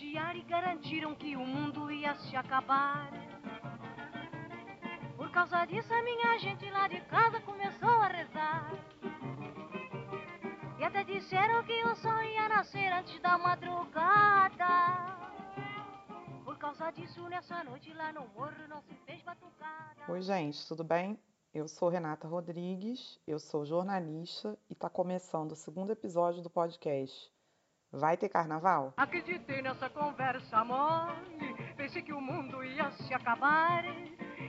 [0.00, 3.10] olhar e garantiram que o mundo ia se acabar.
[5.16, 8.72] Por causa disso, a minha gente lá de casa começou a rezar.
[10.78, 15.16] E até disseram que o sol ia nascer antes da madrugada.
[16.44, 20.02] Por causa disso, nessa noite lá no morro não se fez batucada.
[20.08, 21.18] Oi, gente, tudo bem?
[21.54, 27.30] Eu sou Renata Rodrigues, eu sou jornalista e está começando o segundo episódio do podcast.
[27.92, 28.94] Vai ter carnaval?
[28.96, 33.84] Acreditei nessa conversa mole, pensei que o mundo ia se acabar.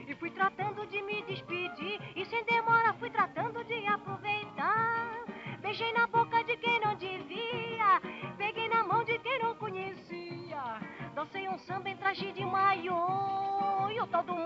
[0.08, 5.24] E fui tratando de me despedir, e sem demora fui tratando de aproveitar.
[5.60, 8.00] Beijei na boca de quem não devia,
[8.38, 10.80] peguei na mão de quem não conhecia.
[11.14, 14.43] Dancei um samba em traje de maiô, e o não se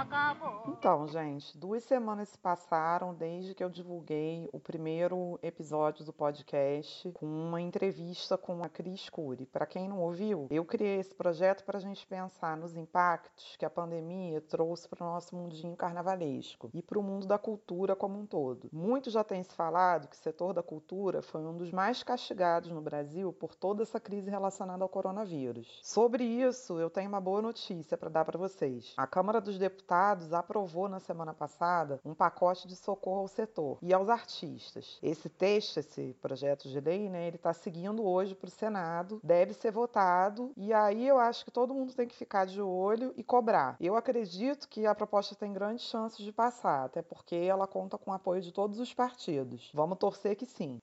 [0.00, 0.62] acabou.
[0.68, 7.12] Então, gente, duas semanas se passaram desde que eu divulguei o primeiro episódio do podcast
[7.12, 9.46] com uma entrevista com a Cris Cury.
[9.46, 13.64] Para quem não ouviu, eu criei esse projeto para a gente pensar nos impactos que
[13.64, 18.18] a pandemia trouxe para o nosso mundinho carnavalesco e para o mundo da cultura como
[18.18, 18.68] um todo.
[18.72, 22.70] Muito já tem se falado que o setor da cultura foi um dos mais castigados
[22.70, 25.80] no Brasil por toda essa crise relacionada ao coronavírus.
[25.82, 28.94] Sobre isso, eu tenho uma boa notícia para dar para vocês.
[28.96, 29.89] A Câmara dos Deputados
[30.32, 34.98] aprovou na semana passada um pacote de socorro ao setor e aos artistas.
[35.02, 39.52] Esse texto, esse projeto de lei, né, ele está seguindo hoje para o Senado, deve
[39.54, 43.24] ser votado e aí eu acho que todo mundo tem que ficar de olho e
[43.24, 43.76] cobrar.
[43.80, 48.10] Eu acredito que a proposta tem grandes chances de passar, até porque ela conta com
[48.10, 49.70] o apoio de todos os partidos.
[49.74, 50.78] Vamos torcer que sim.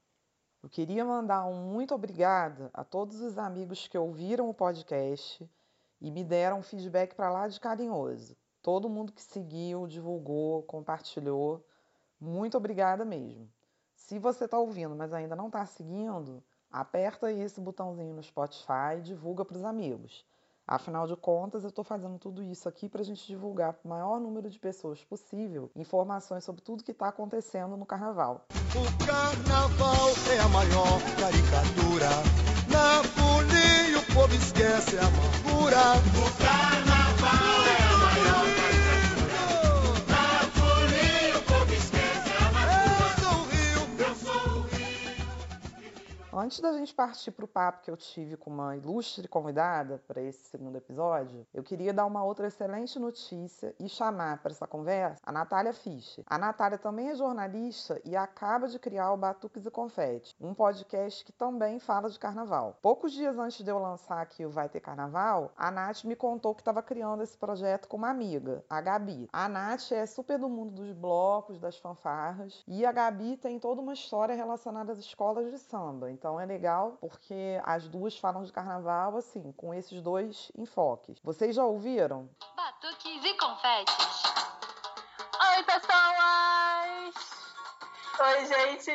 [0.63, 5.47] Eu queria mandar um muito obrigada a todos os amigos que ouviram o podcast
[6.01, 8.35] e me deram um feedback para lá de carinhoso.
[8.67, 11.65] Todo mundo que seguiu, divulgou, compartilhou,
[12.19, 13.49] muito obrigada mesmo.
[13.95, 18.97] Se você está ouvindo, mas ainda não está seguindo, aperta aí esse botãozinho no Spotify
[18.97, 20.25] e divulga para os amigos.
[20.67, 23.89] Afinal de contas, eu estou fazendo tudo isso aqui para a gente divulgar para o
[23.89, 28.45] maior número de pessoas possível informações sobre tudo que está acontecendo no carnaval.
[28.75, 32.09] O carnaval é a maior caricatura.
[32.69, 36.86] Na folia o povo esquece a amargura.
[46.39, 50.21] Antes da gente partir para o papo que eu tive com uma ilustre convidada para
[50.21, 55.19] esse segundo episódio, eu queria dar uma outra excelente notícia e chamar para essa conversa
[55.25, 56.23] a Natália Fischer.
[56.27, 61.25] A Natália também é jornalista e acaba de criar o Batuques e Confete, um podcast
[61.25, 62.77] que também fala de carnaval.
[62.83, 66.53] Poucos dias antes de eu lançar aqui o Vai Ter Carnaval, a Nath me contou
[66.53, 69.27] que estava criando esse projeto com uma amiga, a Gabi.
[69.33, 73.81] A Nath é super do mundo dos blocos, das fanfarras, e a Gabi tem toda
[73.81, 76.11] uma história relacionada às escolas de samba.
[76.11, 81.19] Então é legal porque as duas falam de carnaval assim, com esses dois enfoques.
[81.23, 82.29] Vocês já ouviram?
[82.55, 84.23] Batuques e confetes.
[85.55, 87.37] Oi, pessoas!
[88.19, 88.91] Oi, gente!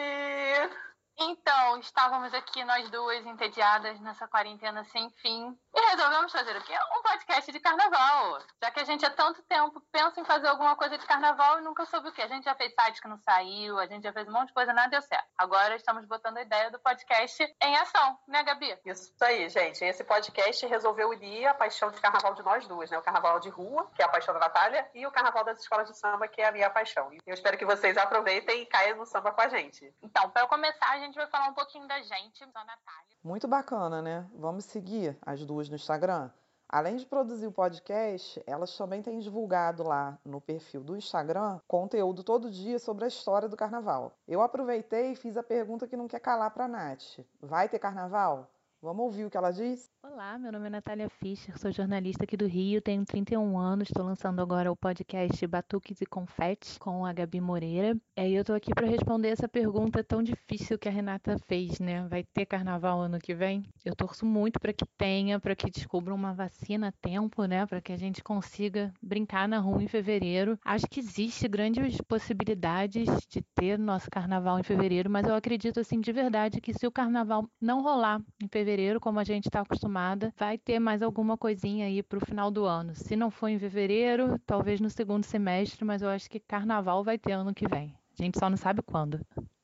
[1.19, 5.57] Então, estávamos aqui nós duas entediadas nessa quarentena sem fim
[5.93, 6.73] resolvemos fazer o quê?
[6.97, 8.39] Um podcast de carnaval.
[8.63, 11.63] Já que a gente há tanto tempo pensa em fazer alguma coisa de carnaval e
[11.63, 12.23] nunca soube o quê.
[12.23, 14.55] A gente já fez site que não saiu, a gente já fez um monte de
[14.55, 15.29] coisa, nada deu certo.
[15.37, 18.79] Agora estamos botando a ideia do podcast em ação, né, Gabi?
[18.87, 19.85] Isso aí, gente.
[19.85, 22.97] Esse podcast resolveu unir a paixão de carnaval de nós duas, né?
[22.97, 25.89] O carnaval de rua, que é a paixão da Natália, e o carnaval das escolas
[25.89, 27.13] de samba, que é a minha paixão.
[27.13, 29.95] E eu espero que vocês aproveitem e caiam no samba com a gente.
[30.03, 33.13] Então, para começar, a gente vai falar um pouquinho da gente, da Natália.
[33.23, 34.27] Muito bacana, né?
[34.35, 36.31] Vamos seguir as duas no Instagram?
[36.69, 42.23] Além de produzir o podcast, elas também têm divulgado lá no perfil do Instagram conteúdo
[42.23, 44.13] todo dia sobre a história do carnaval.
[44.27, 47.19] Eu aproveitei e fiz a pergunta que não quer calar para a Nath.
[47.43, 48.49] Vai ter carnaval?
[48.83, 49.89] Vamos ouvir o que ela diz?
[50.03, 54.05] Olá, meu nome é Natália Fischer, sou jornalista aqui do Rio, tenho 31 anos, estou
[54.05, 57.97] lançando agora o podcast Batuques e Confetes com a Gabi Moreira.
[58.17, 61.79] E aí eu tô aqui para responder essa pergunta tão difícil que a Renata fez,
[61.79, 62.05] né?
[62.09, 63.63] Vai ter carnaval ano que vem?
[63.85, 67.65] Eu torço muito para que tenha, para que descubram uma vacina a tempo, né?
[67.65, 70.59] Para que a gente consiga brincar na rua em fevereiro.
[70.65, 76.01] Acho que existe grandes possibilidades de ter nosso carnaval em fevereiro, mas eu acredito assim
[76.01, 80.33] de verdade que se o carnaval não rolar em fevereiro, como a gente está acostumado
[80.39, 82.95] vai ter mais alguma coisinha aí para o final do ano.
[82.95, 87.19] Se não for em fevereiro, talvez no segundo semestre, mas eu acho que carnaval vai
[87.19, 87.95] ter ano que vem.
[88.19, 89.21] A gente só não sabe quando.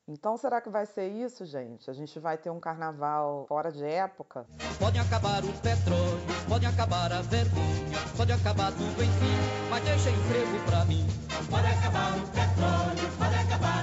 [0.07, 1.89] Então será que vai ser isso, gente?
[1.89, 4.45] A gente vai ter um carnaval fora de época?
[4.77, 10.65] Pode acabar o petróleo, pode acabar a vergonha, pode acabar tudo enfim, mas deixa emprego
[10.67, 11.05] pra mim.
[11.49, 13.78] Pode acabar o petróleo, pode acabar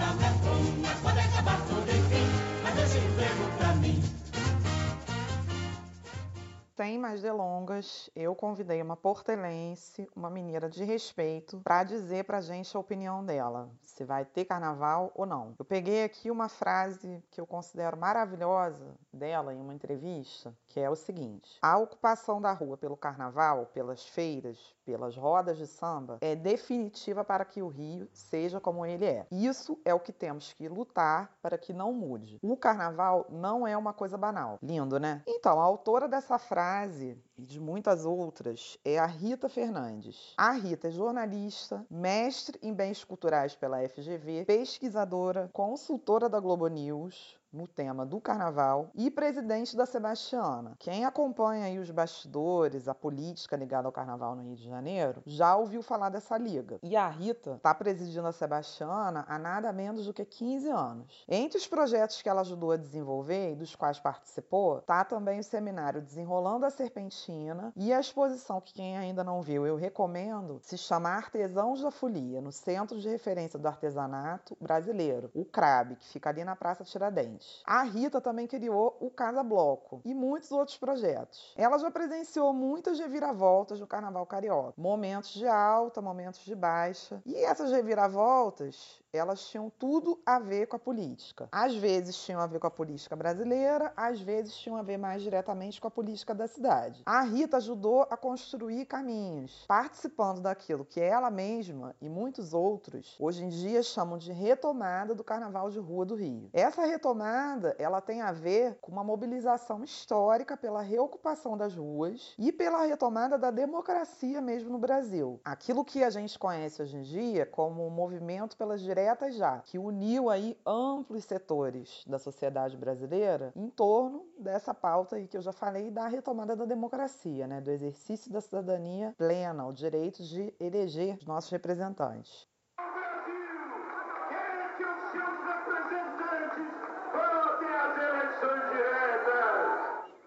[6.77, 12.77] sem mais delongas, eu convidei uma portelense, uma menina de respeito, para dizer pra gente
[12.77, 15.55] a opinião dela, se vai ter carnaval ou não.
[15.59, 20.91] Eu peguei aqui uma frase que eu considero maravilhosa dela em uma entrevista, que é
[20.91, 26.37] o seguinte: A ocupação da rua pelo carnaval, pelas feiras, pelas rodas de samba, é
[26.37, 29.27] definitiva para que o Rio seja como ele é.
[29.31, 32.39] Isso é o que temos que lutar para que não mude.
[32.43, 34.59] O carnaval não é uma coisa banal.
[34.63, 35.23] Lindo, né?
[35.27, 40.35] Então, a autora dessa frase e de muitas outras é a Rita Fernandes.
[40.37, 47.39] A Rita é jornalista, mestre em bens culturais pela FGV, pesquisadora, consultora da Globo News,
[47.57, 50.77] no tema do carnaval e presidente da Sebastiana.
[50.79, 55.57] Quem acompanha aí os bastidores, a política ligada ao carnaval no Rio de Janeiro, já
[55.57, 56.79] ouviu falar dessa liga.
[56.83, 61.25] E a Rita está presidindo a Sebastiana há nada menos do que 15 anos.
[61.27, 65.45] Entre os projetos que ela ajudou a desenvolver e dos quais participou, está também o
[65.45, 70.77] seminário Desenrolando a Serpentina e a exposição que quem ainda não viu, eu recomendo, se
[70.77, 76.29] chama Artesãos da Folia, no Centro de Referência do Artesanato Brasileiro, o CRAB, que fica
[76.29, 77.46] ali na Praça Tiradentes.
[77.65, 81.53] A Rita também criou o Casa Bloco e muitos outros projetos.
[81.57, 87.21] Ela já presenciou muitas reviravoltas no Carnaval Carioca, momentos de alta, momentos de baixa.
[87.25, 91.49] E essas reviravoltas, elas tinham tudo a ver com a política.
[91.51, 95.23] Às vezes tinham a ver com a política brasileira, às vezes tinham a ver mais
[95.23, 97.03] diretamente com a política da cidade.
[97.07, 103.45] A Rita ajudou a construir caminhos, participando daquilo que ela mesma e muitos outros hoje
[103.45, 106.51] em dia chamam de retomada do Carnaval de Rua do Rio.
[106.53, 112.53] Essa retomada, ela tem a ver com uma mobilização histórica pela reocupação das ruas e
[112.53, 115.41] pela retomada da democracia mesmo no Brasil.
[115.45, 119.79] Aquilo que a gente conhece hoje em dia como o movimento pelas diretas já, que
[119.79, 125.53] uniu aí amplos setores da sociedade brasileira em torno dessa pauta aí que eu já
[125.53, 131.17] falei da retomada da democracia, né, do exercício da cidadania plena, o direito de eleger
[131.19, 132.49] os nossos representantes.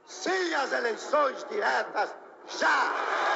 [0.06, 2.16] Sim, as eleições diretas
[2.60, 3.29] já!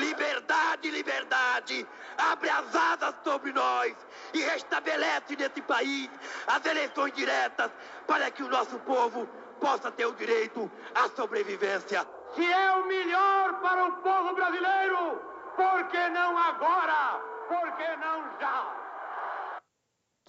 [0.00, 1.86] Liberdade, liberdade,
[2.16, 3.94] abre as asas sobre nós
[4.32, 6.08] e restabelece nesse país
[6.46, 7.70] as eleições diretas
[8.06, 9.26] para que o nosso povo
[9.60, 12.06] possa ter o direito à sobrevivência.
[12.34, 15.20] Se é o melhor para o povo brasileiro,
[15.54, 17.20] por que não agora?
[17.46, 18.79] Por que não já?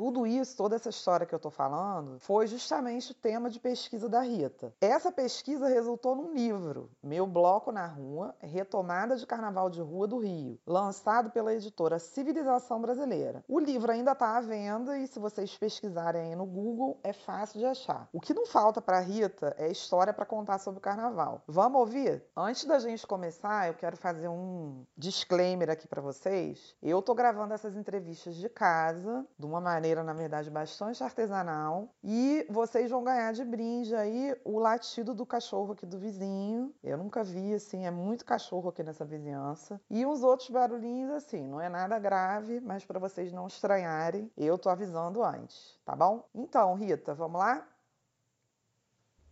[0.02, 4.10] Tudo isso, toda essa história que eu estou falando, foi justamente o tema de pesquisa
[4.10, 4.74] da Rita.
[4.82, 10.18] Essa pesquisa resultou num livro, Meu Bloco na Rua, Retomada de Carnaval de Rua do
[10.18, 13.44] Rio, lançado pela editora Civilização Brasileira.
[13.48, 17.60] O livro ainda está à venda e se vocês pesquisarem aí no Google, é fácil
[17.60, 18.10] de achar.
[18.12, 21.44] O que não falta para Rita é história para contar sobre o carnaval.
[21.46, 22.24] Vamos ouvir?
[22.36, 26.76] Antes da gente começar, eu quero fazer um disclaimer aqui para vocês.
[26.82, 31.94] Eu estou gravando essas entrevistas de casa, de uma maneira maneira, na verdade, bastante artesanal.
[32.04, 36.74] E vocês vão ganhar de brinde aí o latido do cachorro aqui do vizinho.
[36.84, 39.82] Eu nunca vi, assim, é muito cachorro aqui nessa vizinhança.
[39.90, 44.58] E uns outros barulhinhos, assim, não é nada grave, mas para vocês não estranharem, eu
[44.58, 46.28] tô avisando antes, tá bom?
[46.34, 47.68] Então, Rita, vamos lá?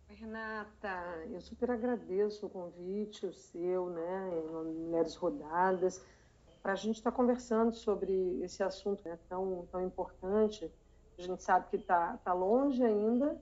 [0.08, 4.30] Renata, eu super agradeço o convite, o seu, né,
[4.64, 6.04] Mulheres Rodadas
[6.62, 10.70] para a gente estar tá conversando sobre esse assunto né, tão, tão importante.
[11.18, 13.40] A gente sabe que está tá longe ainda,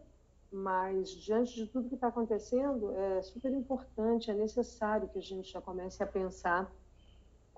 [0.51, 5.53] mas diante de tudo que está acontecendo, é super importante, é necessário que a gente
[5.53, 6.71] já comece a pensar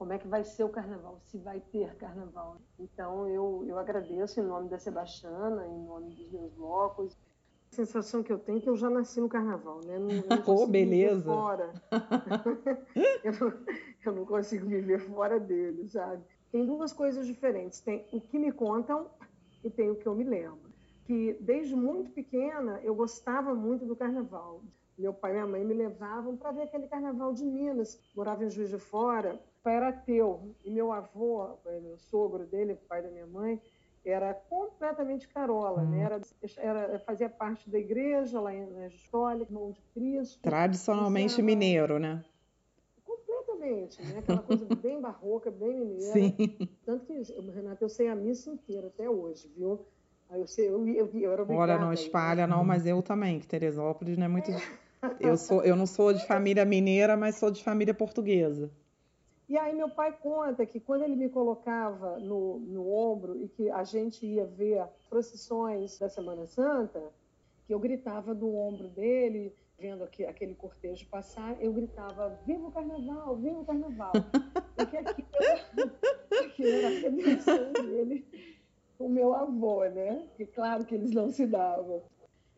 [0.00, 2.56] como é que vai ser o carnaval, se vai ter carnaval.
[2.78, 7.14] Então, eu, eu agradeço em nome da Sebastiana, em nome dos meus blocos.
[7.70, 9.96] Sensação que eu tenho é que eu já nasci no carnaval, né?
[9.96, 11.22] Não, não Pô, beleza.
[11.22, 11.72] Fora.
[13.22, 13.52] eu, não,
[14.04, 16.24] eu não consigo viver fora dele, sabe?
[16.50, 17.80] Tem duas coisas diferentes.
[17.80, 19.08] Tem o que me contam
[19.62, 20.70] e tem o que eu me lembro.
[21.04, 24.62] Que desde muito pequena eu gostava muito do carnaval.
[24.98, 28.00] Meu pai e minha mãe me levavam para ver aquele carnaval de Minas.
[28.16, 29.40] Morava em Juiz de Fora.
[29.60, 33.60] O pai era ateu e meu avô, meu sogro dele, pai da minha mãe,
[34.04, 35.98] era completamente carola, né?
[35.98, 36.02] Hum.
[36.02, 36.20] Era,
[36.56, 40.40] era, fazia parte da igreja lá na História, irmão de Cristo.
[40.42, 42.24] Tradicionalmente mineiro, né?
[43.04, 44.18] Completamente, né?
[44.20, 46.12] Aquela coisa bem barroca, bem mineira.
[46.12, 46.34] Sim.
[46.84, 49.86] Tanto que, Renato, eu sei a missa inteira até hoje, viu?
[50.30, 53.48] Aí eu sei, eu, eu, eu era Olha, não espalha não, mas eu também, que
[53.48, 54.50] Teresópolis não é muito...
[55.18, 58.70] Eu, sou, eu não sou de família mineira, mas sou de família portuguesa.
[59.50, 63.68] E aí meu pai conta que quando ele me colocava no, no ombro e que
[63.68, 67.02] a gente ia ver procissões da Semana Santa,
[67.66, 73.36] que eu gritava do ombro dele, vendo aquele cortejo passar, eu gritava: Viva o carnaval,
[73.38, 74.12] viva o carnaval!
[74.76, 75.28] Porque aquilo,
[76.46, 78.24] aquilo era a redenção dele
[78.96, 80.28] com o meu avô, né?
[80.36, 82.04] Que claro que eles não se davam.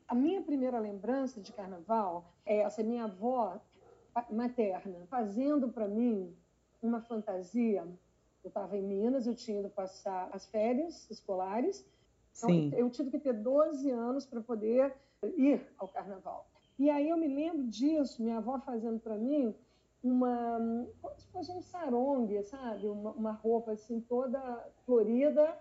[0.06, 3.58] A minha primeira lembrança de carnaval é essa minha avó
[4.30, 6.36] materna fazendo para mim
[6.82, 7.86] uma fantasia.
[8.42, 11.86] Eu estava em Minas, eu tinha ido passar as férias escolares.
[12.36, 12.72] Então, Sim.
[12.74, 14.94] eu tive que ter 12 anos para poder
[15.36, 16.48] ir ao carnaval.
[16.78, 19.54] E aí eu me lembro disso, minha avó fazendo para mim
[20.02, 20.58] uma
[21.00, 22.88] como se fosse um sarongue, sabe?
[22.88, 24.40] Uma, uma, roupa assim toda
[24.84, 25.56] florida,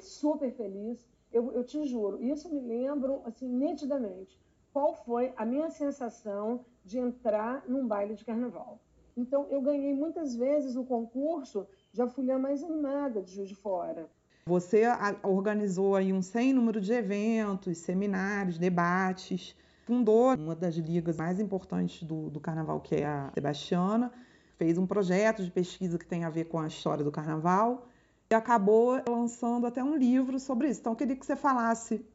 [0.00, 1.06] super feliz.
[1.30, 4.40] Eu, eu te juro, isso eu me lembro assim nitidamente.
[4.72, 8.80] Qual foi a minha sensação de entrar num baile de carnaval?
[9.16, 13.54] Então eu ganhei muitas vezes o concurso de a folha mais animada de Juiz de
[13.54, 14.08] Fora.
[14.46, 14.84] Você
[15.22, 19.54] organizou aí um sem número de eventos, seminários, debates
[19.90, 24.12] fundou uma das ligas mais importantes do, do carnaval, que é a Sebastiana,
[24.56, 27.88] fez um projeto de pesquisa que tem a ver com a história do carnaval
[28.30, 30.78] e acabou lançando até um livro sobre isso.
[30.78, 32.06] Então, eu queria que você falasse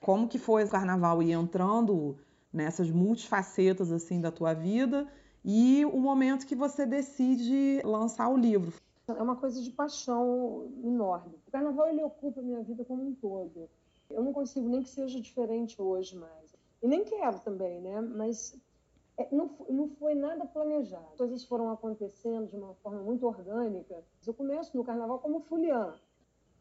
[0.00, 2.16] como que foi o carnaval e entrando
[2.50, 5.06] nessas multifacetas assim da tua vida
[5.44, 8.72] e o momento que você decide lançar o livro.
[9.08, 11.34] É uma coisa de paixão enorme.
[11.46, 13.68] O carnaval ele ocupa a minha vida como um todo.
[14.08, 16.54] Eu não consigo nem que seja diferente hoje mais.
[16.82, 18.00] E nem quero também, né?
[18.00, 18.56] Mas
[19.16, 21.06] é, não, não foi nada planejado.
[21.12, 24.02] As coisas foram acontecendo de uma forma muito orgânica.
[24.26, 25.94] Eu começo no carnaval como fuliã.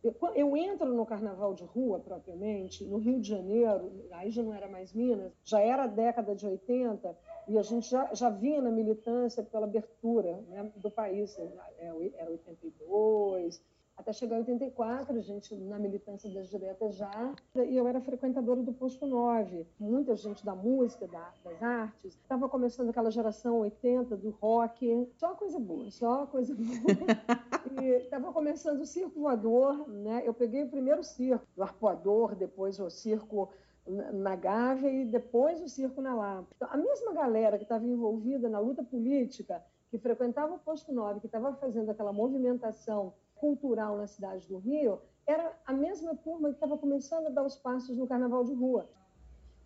[0.03, 4.53] Eu, eu, entro no carnaval de rua, propriamente, no Rio de Janeiro, aí já não
[4.53, 7.17] era mais Minas, já era a década de 80,
[7.49, 11.35] e a gente já, já vinha na militância pela abertura né, do país.
[11.79, 13.59] Era 82,
[13.99, 18.61] até chegar em 84, a gente na militância das diretas já, e eu era frequentadora
[18.61, 19.67] do Posto 9.
[19.77, 22.13] Muita gente da música, da, das artes.
[22.13, 26.63] Estava começando aquela geração 80 do rock, só coisa boa, só coisa boa.
[27.83, 30.21] e estava começando o circo voador, né?
[30.23, 33.49] Eu peguei o primeiro circo, o arpoador, depois o circo
[33.89, 36.47] na Gávea e depois o circo na Lapa.
[36.55, 41.19] Então, a mesma galera que estava envolvida na luta política, que frequentava o Posto 9,
[41.19, 46.55] que estava fazendo aquela movimentação cultural na cidade do Rio era a mesma turma que
[46.55, 48.89] estava começando a dar os passos no carnaval de rua.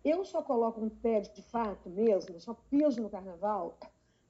[0.04, 3.78] Eu só coloco um pé de fato mesmo, só piso no carnaval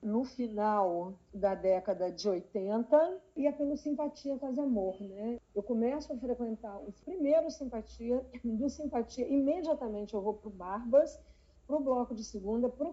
[0.04, 5.40] no final da década de 80 e é pelo Simpatia Faz Amor, né?
[5.54, 11.18] Eu começo a frequentar os primeiros Simpatia, do Simpatia imediatamente eu vou para o Barbas,
[11.66, 12.92] para o Bloco de Segunda, para o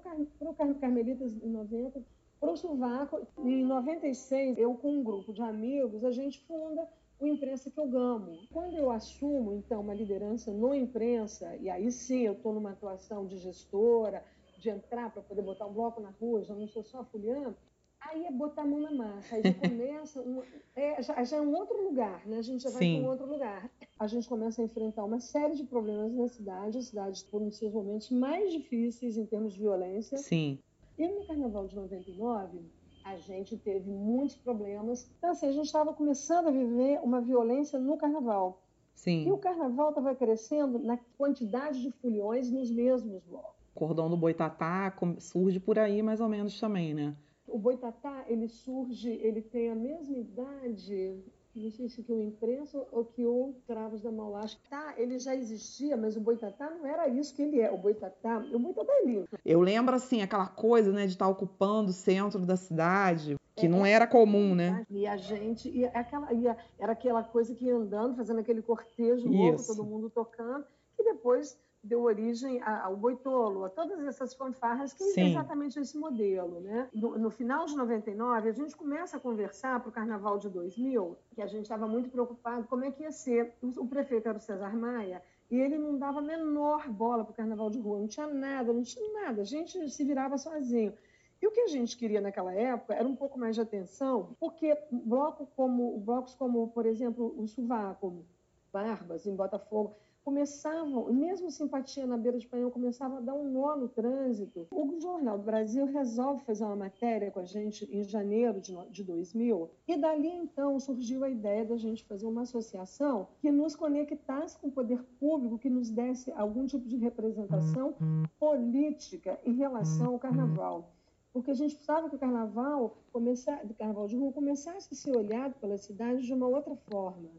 [0.55, 2.01] Car Carmelitas em 90,
[2.39, 3.27] para o sovaco.
[3.39, 6.87] Em 96, eu com um grupo de amigos, a gente funda
[7.19, 8.39] o Imprensa que eu gamo.
[8.53, 13.27] Quando eu assumo, então, uma liderança no imprensa, e aí sim eu estou numa atuação
[13.27, 14.23] de gestora,
[14.61, 17.55] de entrar para poder botar um bloco na rua, já não sou só fulhano,
[17.99, 20.43] aí é botar a mão na massa, aí já começa, um,
[20.75, 22.37] é, já, já, é um outro lugar, né?
[22.37, 23.69] A gente já vai para um outro lugar.
[23.99, 27.57] A gente começa a enfrentar uma série de problemas na cidade, a cidade por uns
[27.57, 30.17] seus momentos mais difíceis em termos de violência.
[30.19, 30.59] Sim.
[30.97, 32.59] E no Carnaval de 99,
[33.03, 35.09] a gente teve muitos problemas.
[35.17, 38.61] Então, assim, a gente estava começando a viver uma violência no Carnaval.
[38.93, 39.27] Sim.
[39.27, 43.60] E o Carnaval estava crescendo na quantidade de foliões nos mesmos blocos.
[43.73, 47.15] O cordão do Boitatá surge por aí mais ou menos também, né?
[47.47, 51.21] O Boitatá, ele surge, ele tem a mesma idade
[51.53, 54.41] não sei se que o imprensa ou que o Travos da Mauá.
[54.69, 57.69] Tá, ele já existia, mas o Boitatá não era isso que ele é.
[57.69, 59.27] O Boitatá, o Boitatá é lindo.
[59.45, 63.69] Eu lembro, assim, aquela coisa, né, de estar ocupando o centro da cidade, que é,
[63.69, 64.85] não era comum, né?
[64.89, 66.47] E a gente, e aquela, e
[66.79, 71.59] era aquela coisa que ia andando, fazendo aquele cortejo louco, todo mundo tocando, que depois
[71.83, 75.21] deu origem ao boitolo, a todas essas fanfarras que Sim.
[75.21, 76.59] é exatamente esse modelo.
[76.61, 76.89] Né?
[76.93, 81.17] No, no, final de 99, a gente começa a conversar para o Carnaval de 2000,
[81.33, 83.53] que a gente estava muito preocupado como é que ia ser.
[83.61, 87.31] O, o prefeito era o Cesar Maia, e ele não dava a menor bola para
[87.31, 90.93] o Carnaval de Rua, não tinha nada, não tinha nada, a gente se virava sozinho.
[91.41, 94.77] E o que a gente queria naquela época era um pouco mais de atenção, porque
[94.91, 98.23] bloco como, blocos como, por exemplo, o Suvaco,
[98.71, 103.75] Barbas, em Botafogo, começavam, mesmo simpatia na beira de Panhão, começava a dar um nó
[103.75, 104.67] no trânsito.
[104.71, 109.69] O Jornal do Brasil resolve fazer uma matéria com a gente em janeiro de 2000
[109.87, 114.67] e dali então surgiu a ideia da gente fazer uma associação que nos conectasse com
[114.67, 117.95] o poder público, que nos desse algum tipo de representação
[118.39, 120.91] política em relação ao carnaval
[121.33, 125.15] porque a gente precisava que o carnaval, começar, o carnaval de rua começasse a ser
[125.15, 127.29] olhado pela cidade de uma outra forma.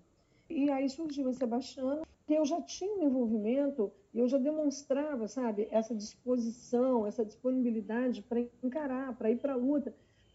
[0.52, 5.26] E aí surgiu a Sebastiana, que eu já tinha um envolvimento e eu já demonstrava,
[5.26, 9.94] sabe, essa disposição, essa disponibilidade para encarar, para ir para a luta.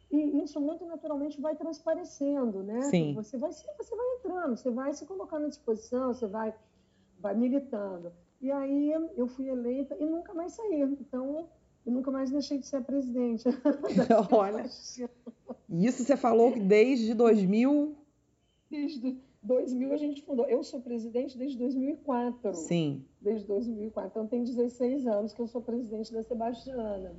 [0.09, 2.81] E isso muito naturalmente vai transparecendo, né?
[2.83, 3.13] Sim.
[3.13, 6.53] Você vai, você vai entrando, você vai se colocando à disposição, você vai,
[7.19, 8.11] vai militando.
[8.41, 10.81] E aí eu fui eleita e nunca mais saí.
[10.81, 11.47] Então,
[11.85, 13.43] eu nunca mais deixei de ser a presidente.
[14.31, 14.63] Olha,
[15.69, 17.95] isso você falou que desde 2000...
[18.69, 20.45] Desde 2000 a gente fundou.
[20.45, 22.53] Eu sou presidente desde 2004.
[22.53, 23.05] Sim.
[23.21, 24.09] Desde 2004.
[24.09, 27.15] Então, tem 16 anos que eu sou presidente da Sebastiana.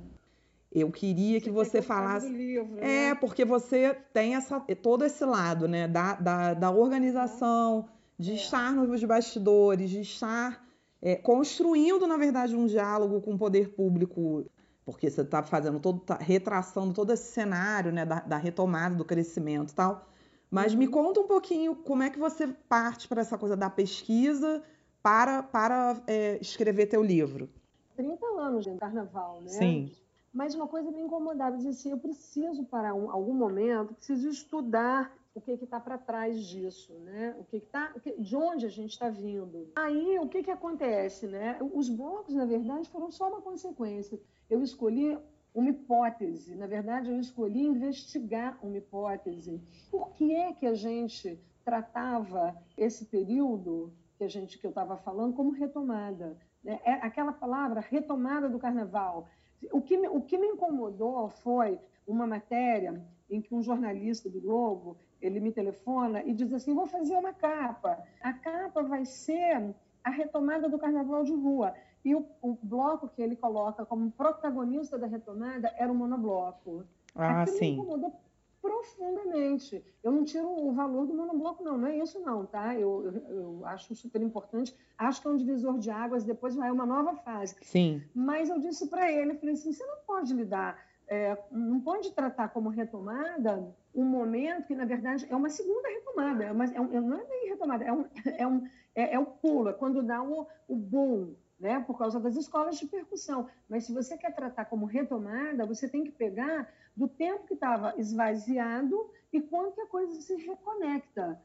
[0.71, 2.29] Eu queria que você, falasse.
[2.29, 3.07] Livro, né?
[3.07, 5.87] É, porque você tem essa, todo esse lado, né?
[5.87, 8.35] Da, da, da organização, de é.
[8.35, 10.63] estar nos bastidores, de estar
[11.01, 14.45] é, construindo, na verdade, um diálogo com o poder público.
[14.85, 18.05] Porque você está fazendo todo, tá retraçando todo esse cenário, né?
[18.05, 20.08] Da, da retomada do crescimento e tal.
[20.49, 24.63] Mas me conta um pouquinho como é que você parte para essa coisa da pesquisa
[25.01, 27.49] para, para é, escrever teu livro.
[27.95, 29.49] 30 anos de carnaval, né?
[29.49, 29.91] Sim.
[30.33, 35.11] Mas uma coisa me incomodava, dizia assim, eu preciso para um, algum momento, preciso estudar
[35.33, 37.35] o que está para trás disso, né?
[37.39, 39.69] O que está, de onde a gente está vindo.
[39.75, 41.57] Aí o que que acontece, né?
[41.73, 44.19] Os blocos, na verdade, foram só uma consequência.
[44.49, 45.17] Eu escolhi
[45.53, 49.61] uma hipótese, na verdade, eu escolhi investigar uma hipótese.
[49.91, 54.97] Por que é que a gente tratava esse período que a gente que eu estava
[54.97, 56.37] falando como retomada?
[56.63, 56.79] Né?
[56.83, 59.27] É aquela palavra retomada do carnaval
[59.71, 64.39] o que, me, o que me incomodou foi uma matéria em que um jornalista do
[64.39, 68.01] Globo ele me telefona e diz assim: vou fazer uma capa.
[68.21, 71.73] A capa vai ser a retomada do Carnaval de Rua.
[72.03, 76.85] E o, o bloco que ele coloca como protagonista da retomada era o monobloco.
[77.15, 77.65] Ah, Aquilo sim.
[77.65, 78.13] me incomodou
[78.61, 79.83] profundamente.
[80.03, 82.75] Eu não tiro o valor do monobloco, não, não é isso não, tá?
[82.75, 86.71] Eu, eu, eu, acho super importante, acho que é um divisor de águas, depois vai
[86.71, 87.55] uma nova fase.
[87.61, 88.01] Sim.
[88.13, 92.49] Mas eu disse para ele, falei assim, você não pode lidar, é, não pode tratar
[92.49, 97.01] como retomada um momento que, na verdade, é uma segunda retomada, é uma, é um,
[97.01, 98.05] não é nem retomada, é um,
[98.37, 102.19] é um é, é o pulo, é quando dá o, o boom, né, por causa
[102.19, 103.47] das escolas de percussão.
[103.67, 107.93] Mas se você quer tratar como retomada, você tem que pegar do tempo que estava
[107.97, 111.39] esvaziado e quando que a coisa se reconecta.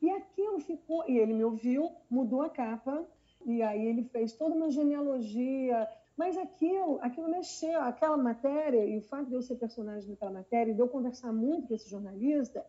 [0.00, 3.06] E aquilo ficou, e ele me ouviu, mudou a capa,
[3.44, 9.02] e aí ele fez toda uma genealogia, mas aquilo, aquilo mexeu, aquela matéria, e o
[9.02, 12.64] fato de eu ser personagem daquela matéria, e de eu conversar muito com esse jornalista,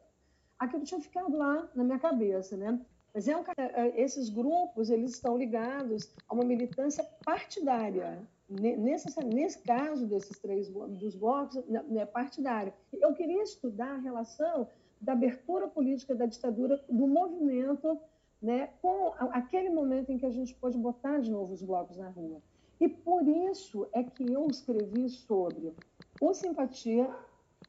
[0.60, 2.80] aquilo tinha ficado lá na minha cabeça, né?
[3.14, 9.60] Mas é um, é, esses grupos, eles estão ligados a uma militância partidária, nesse, nesse
[9.60, 12.74] caso desses três dos blocos, né, partidária.
[12.94, 14.68] Eu queria estudar a relação
[15.00, 18.00] da abertura política da ditadura do movimento
[18.42, 22.10] né, com aquele momento em que a gente pôde botar de novo os blocos na
[22.10, 22.42] rua.
[22.80, 25.74] E por isso é que eu escrevi sobre
[26.20, 27.08] o Simpatia,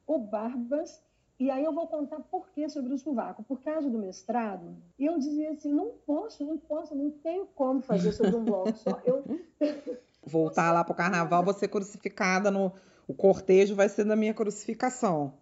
[0.07, 1.03] o Barbas,
[1.43, 3.43] e aí eu vou contar por que sobre o sovaco.
[3.43, 8.13] Por causa do mestrado, eu dizia assim, não posso, não posso, não tenho como fazer
[8.13, 9.01] sobre um bloco só.
[9.05, 9.25] Eu
[10.25, 12.71] voltar lá para o carnaval, vou ser crucificada no.
[13.09, 15.35] O cortejo vai ser da minha crucificação.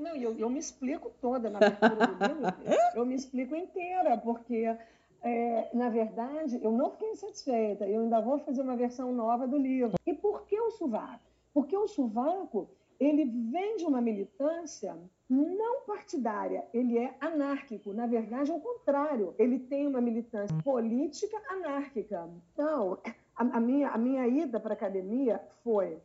[0.00, 2.54] Não, eu, eu me explico toda na abertura do livro,
[2.96, 4.74] eu me explico inteira, porque,
[5.22, 9.58] é, na verdade, eu não fiquei satisfeita, eu ainda vou fazer uma versão nova do
[9.58, 9.92] livro.
[10.06, 11.20] E por que o sovaco?
[11.52, 14.96] Porque o sovaco, ele vem de uma militância
[15.28, 17.92] não partidária, ele é anárquico.
[17.92, 22.28] Na verdade, é o contrário, ele tem uma militância política anárquica.
[22.52, 22.98] Então,
[23.36, 25.98] a, a, minha, a minha ida para a academia foi,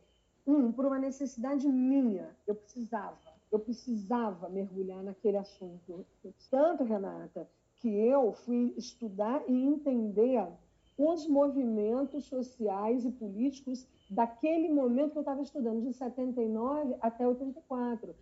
[0.46, 2.28] um, por uma necessidade minha.
[2.46, 3.16] Eu precisava,
[3.52, 6.04] eu precisava mergulhar naquele assunto.
[6.50, 10.38] Tanto, Renata, que eu fui estudar e entender
[11.02, 18.14] os movimentos sociais e políticos daquele momento que eu estava estudando, de 79 até 84.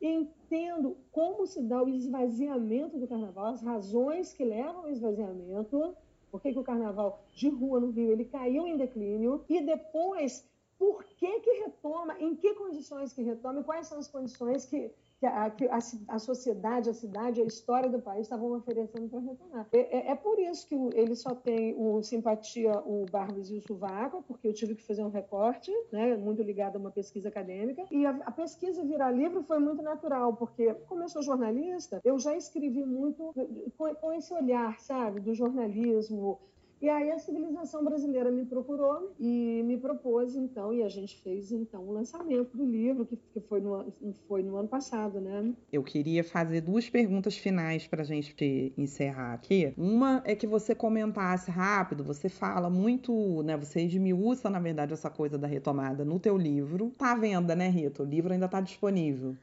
[0.00, 5.94] Entendo como se dá o esvaziamento do carnaval, as razões que levam ao esvaziamento,
[6.30, 10.44] por que o carnaval de rua no Rio ele caiu em declínio e depois
[10.76, 14.90] por que, que retoma, em que condições que retoma e quais são as condições que,
[15.18, 19.20] que, a, que a, a, sociedade, a cidade, a história do país estavam oferecendo para
[19.20, 19.68] retomar.
[19.72, 23.62] É, é, é, por isso que ele só tem o Simpatia, o Barbas e o
[23.62, 27.84] Suvaco, porque eu tive que fazer um recorte, né, muito ligado a uma pesquisa acadêmica.
[27.90, 32.18] E a, a pesquisa virar livro foi muito natural, porque como eu sou jornalista, eu
[32.18, 33.32] já escrevi muito
[33.76, 36.40] com, com esse olhar, sabe, do jornalismo,
[36.80, 41.50] E aí a civilização brasileira me procurou e me propôs, então, e a gente fez,
[41.50, 43.92] então, o lançamento do livro, que, foi, no,
[44.28, 45.54] foi no ano passado, né?
[45.72, 49.72] Eu queria fazer duas perguntas finais para a gente encerrar aqui.
[49.76, 55.10] Uma é que você comentasse rápido, você fala muito, né, você esmiuça, na verdade, essa
[55.10, 56.92] coisa da retomada no teu livro.
[56.98, 58.02] Tá à venda, né, Rita?
[58.02, 59.36] O livro ainda está disponível.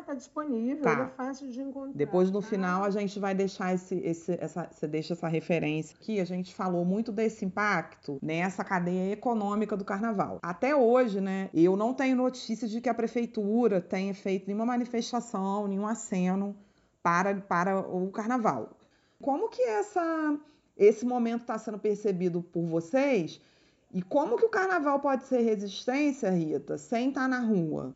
[0.00, 1.02] Tá, tá disponível, tá.
[1.02, 1.92] é fácil de encontrar.
[1.94, 2.48] Depois no tá?
[2.48, 6.20] final a gente vai deixar esse, esse, essa, você deixa essa referência aqui.
[6.20, 10.38] A gente falou muito desse impacto nessa cadeia econômica do carnaval.
[10.42, 15.68] Até hoje, né, eu não tenho notícia de que a prefeitura tenha feito nenhuma manifestação,
[15.68, 16.56] nenhum aceno
[17.02, 18.70] para, para o carnaval.
[19.20, 20.38] Como que essa,
[20.76, 23.40] esse momento está sendo percebido por vocês?
[23.92, 27.94] E como que o carnaval pode ser resistência, Rita, sem estar tá na rua?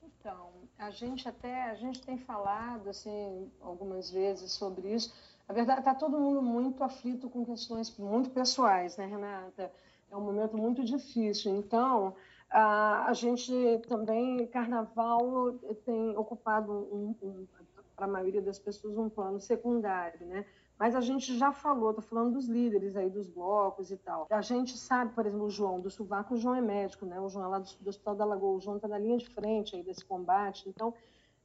[0.79, 5.15] A gente até a gente tem falado assim algumas vezes sobre isso.
[5.49, 9.71] A verdade está todo mundo muito aflito com questões muito pessoais, né, Renata?
[10.11, 11.57] É um momento muito difícil.
[11.57, 12.15] Então
[12.51, 13.53] a, a gente
[13.89, 15.53] também Carnaval
[15.85, 17.47] tem ocupado um, um,
[17.95, 20.45] para a maioria das pessoas um plano secundário, né?
[20.79, 24.27] Mas a gente já falou, estou falando dos líderes aí dos blocos e tal.
[24.29, 27.21] A gente sabe, por exemplo, o João do Suvaco, o João é médico, né?
[27.21, 29.29] O João é lá do, do Hospital da Lagoa, o João está na linha de
[29.29, 30.69] frente aí desse combate.
[30.69, 30.93] Então,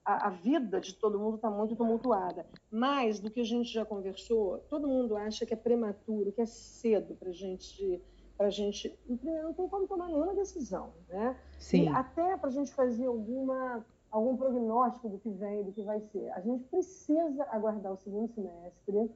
[0.04, 2.48] a, a vida de todo mundo está muito tumultuada.
[2.72, 6.46] Mais do que a gente já conversou, todo mundo acha que é prematuro, que é
[6.48, 8.02] cedo para gente
[8.40, 11.38] a gente não tem como tomar nenhuma decisão, né?
[11.60, 11.84] Sim.
[11.84, 16.00] E até para a gente fazer alguma algum prognóstico do que vem, do que vai
[16.00, 16.32] ser.
[16.32, 19.12] A gente precisa aguardar o segundo semestre.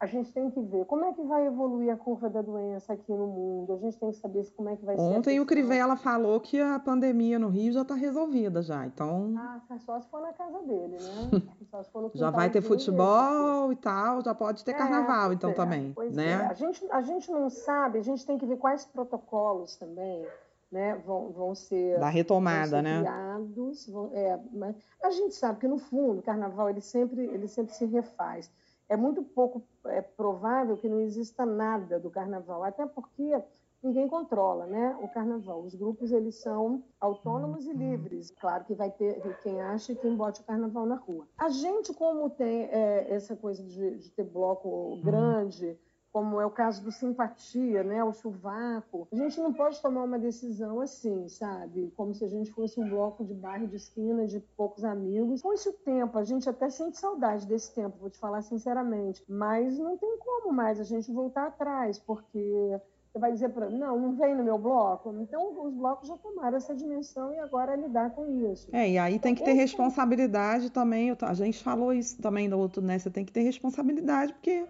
[0.00, 3.12] A gente tem que ver como é que vai evoluir a curva da doença aqui
[3.12, 3.72] no mundo.
[3.74, 5.18] A gente tem que saber como é que vai Ontem ser.
[5.18, 8.84] Ontem o Crivella falou que a pandemia no Rio já está resolvida já.
[8.84, 9.32] Então.
[9.38, 11.42] Ah, só se for na casa dele, né?
[11.70, 13.74] Só se for no já vai ter futebol dele.
[13.74, 16.32] e tal, já pode ter é, carnaval então é, também, né?
[16.32, 16.34] É.
[16.46, 17.98] A gente a gente não sabe.
[17.98, 20.26] A gente tem que ver quais protocolos também
[20.72, 23.00] né, vão, vão ser da retomada, ser né?
[23.00, 27.46] Criados, vão, é, mas a gente sabe que no fundo o carnaval ele sempre ele
[27.46, 28.50] sempre se refaz.
[28.88, 33.38] É muito pouco é, provável que não exista nada do carnaval, até porque
[33.82, 34.96] ninguém controla, né?
[35.02, 35.60] O carnaval.
[35.62, 38.30] Os grupos eles são autônomos e livres.
[38.40, 41.26] Claro que vai ter quem acha e quem bote o carnaval na rua.
[41.36, 45.78] A gente como tem é, essa coisa de, de ter bloco grande
[46.12, 49.08] como é o caso do simpatia, né, o sovaco.
[49.10, 51.90] A gente não pode tomar uma decisão assim, sabe?
[51.96, 55.40] Como se a gente fosse um bloco de bairro de esquina de poucos amigos.
[55.40, 59.24] Com esse tempo, a gente até sente saudade desse tempo, vou te falar sinceramente.
[59.26, 62.78] Mas não tem como mais a gente voltar atrás, porque
[63.12, 65.14] você vai dizer para não, não vem no meu bloco.
[65.20, 68.68] Então, os blocos já tomaram essa dimensão e agora é lidar com isso.
[68.72, 71.14] É, e aí tem que ter responsabilidade também.
[71.20, 72.98] A gente falou isso também do outro, né?
[72.98, 74.66] Você tem que ter responsabilidade, porque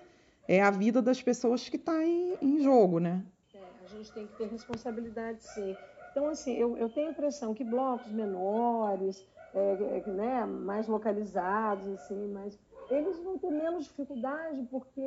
[0.53, 3.25] é a vida das pessoas que está em, em, jogo, né?
[3.55, 5.75] É, a gente tem que ter responsabilidade, sim.
[6.11, 11.89] Então, assim, eu, eu tenho a impressão que blocos menores, é, é, né, mais localizados,
[11.89, 12.59] assim, mas
[12.91, 15.01] eles vão ter menos dificuldade porque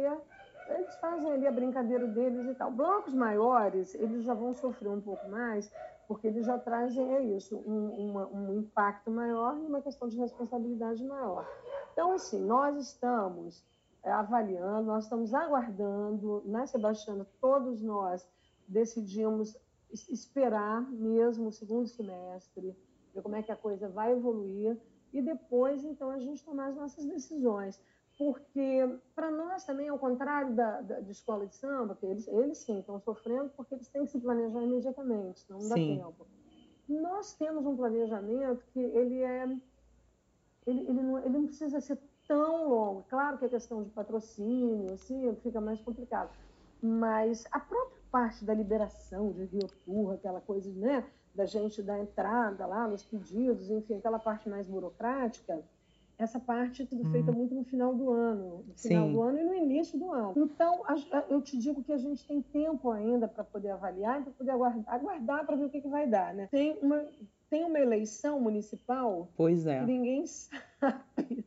[0.68, 2.72] eles fazem ali a brincadeira deles e tal.
[2.72, 5.72] Blocos maiores, eles já vão sofrer um pouco mais,
[6.08, 10.18] porque eles já trazem, é isso, um, uma, um impacto maior e uma questão de
[10.18, 11.48] responsabilidade maior.
[11.94, 13.64] Então, assim, nós estamos
[14.12, 17.26] avaliando, nós estamos aguardando, né, Sebastiana?
[17.40, 18.28] Todos nós
[18.68, 19.58] decidimos
[20.10, 22.76] esperar mesmo o segundo semestre,
[23.14, 24.78] ver como é que a coisa vai evoluir
[25.16, 27.82] e depois, então, a gente tomar as nossas decisões.
[28.18, 32.58] Porque, para nós também, ao contrário da, da, de escola de samba, que eles, eles
[32.58, 35.98] sim estão sofrendo porque eles têm que se planejar imediatamente, senão não dá sim.
[35.98, 36.28] tempo.
[36.88, 39.44] Nós temos um planejamento que ele é.
[40.66, 43.06] Ele, ele, não, ele não precisa ser tão longo.
[43.10, 46.30] Claro que a questão de patrocínio assim, fica mais complicado,
[46.82, 52.00] mas a própria parte da liberação de Rio Tour, aquela coisa né, da gente dar
[52.00, 55.62] entrada lá nos pedidos, enfim, aquela parte mais burocrática,
[56.18, 57.12] essa parte é tudo uhum.
[57.12, 59.14] feita muito no final do ano, no final Sim.
[59.14, 60.34] do ano e no início do ano.
[60.38, 60.82] Então,
[61.30, 64.52] eu te digo que a gente tem tempo ainda para poder avaliar e para poder
[64.52, 66.34] aguardar, aguardar para ver o que, que vai dar.
[66.34, 66.48] Né?
[66.50, 67.06] Tem, uma,
[67.50, 69.80] tem uma eleição municipal pois é.
[69.80, 70.24] que ninguém
[70.80, 71.44] sabe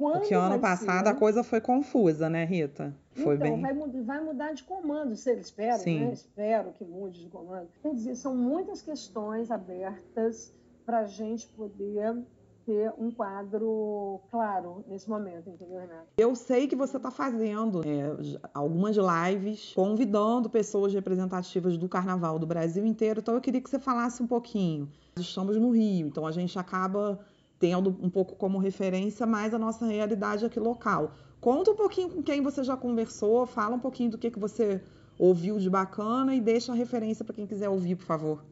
[0.00, 1.10] quando Porque ano passado ser...
[1.10, 2.94] a coisa foi confusa, né, Rita?
[3.12, 3.60] Foi então, bem...
[3.60, 6.10] vai, vai mudar de comando, se eles esperam, né?
[6.14, 7.68] Espero que mude de comando.
[7.82, 10.54] Quer dizer, são muitas questões abertas
[10.86, 12.16] para a gente poder
[12.64, 16.06] ter um quadro claro nesse momento, entendeu, Renato?
[16.16, 22.46] Eu sei que você está fazendo é, algumas lives convidando pessoas representativas do Carnaval do
[22.46, 24.88] Brasil inteiro, então eu queria que você falasse um pouquinho.
[25.18, 27.20] Estamos no Rio, então a gente acaba
[27.60, 31.12] tendo um pouco como referência mais a nossa realidade aqui local.
[31.40, 34.82] Conta um pouquinho com quem você já conversou, fala um pouquinho do que, que você
[35.18, 38.44] ouviu de bacana e deixa a referência para quem quiser ouvir, por favor.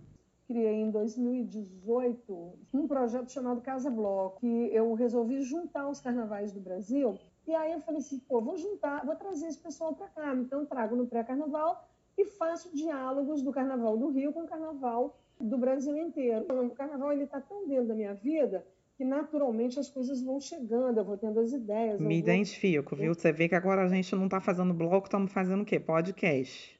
[0.46, 6.60] Criei em 2018 um projeto chamado Casa Bloco, que eu resolvi juntar os carnavais do
[6.60, 7.18] Brasil.
[7.46, 10.34] E aí eu falei assim, pô, vou juntar, vou trazer esse pessoal para cá.
[10.34, 15.56] Então trago no pré-carnaval e faço diálogos do Carnaval do Rio com o Carnaval do
[15.56, 16.44] Brasil inteiro.
[16.66, 18.66] O Carnaval ele está tão dentro da minha vida
[18.98, 22.00] que naturalmente as coisas vão chegando, eu vou tendo as ideias.
[22.00, 22.12] Me vou...
[22.14, 23.14] identifico, viu?
[23.14, 25.78] Você vê que agora a gente não está fazendo bloco, estamos fazendo o quê?
[25.78, 26.76] Podcast.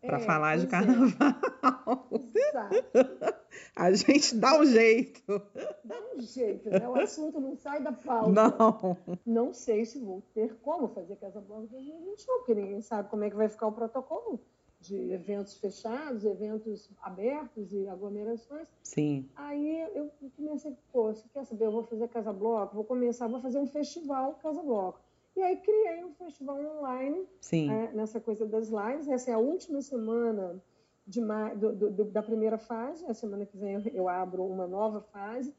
[0.00, 0.68] Para é, falar de é.
[0.68, 2.08] carnaval.
[2.12, 2.38] É.
[2.38, 3.36] Exato.
[3.74, 5.42] A gente dá um jeito.
[5.82, 6.86] Dá um jeito, né?
[6.86, 8.30] O assunto não sai da pauta.
[8.30, 8.96] Não.
[9.26, 13.30] Não sei se vou ter como fazer Casa Bloco 2021, porque ninguém sabe como é
[13.30, 14.40] que vai ficar o protocolo
[14.80, 18.68] de eventos fechados, eventos abertos e aglomerações.
[18.82, 19.28] Sim.
[19.34, 23.40] Aí eu comecei, pô, você quer saber, eu vou fazer Casa Bloco, vou começar, vou
[23.40, 25.00] fazer um festival Casa Bloco.
[25.36, 27.26] E aí criei um festival online,
[27.68, 29.06] é, nessa coisa das lives.
[29.08, 30.62] Essa é a última semana
[31.06, 31.20] de,
[31.56, 33.04] do, do, da primeira fase.
[33.06, 35.54] A semana que vem eu abro uma nova fase.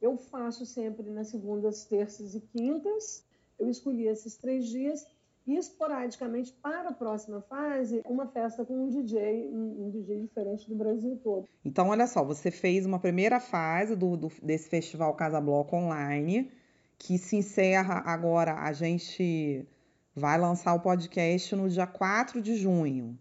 [0.00, 3.24] Eu faço sempre nas segundas, terças e quintas.
[3.58, 5.06] Eu escolhi esses três dias
[5.46, 10.68] e esporadicamente para a próxima fase uma festa com um DJ, um, um DJ diferente
[10.68, 11.46] do Brasil todo.
[11.64, 16.50] Então, olha só, você fez uma primeira fase do, do, desse festival Casa Bloco online,
[16.98, 18.54] que se encerra agora.
[18.54, 19.66] A gente
[20.14, 23.18] vai lançar o podcast no dia 4 de junho.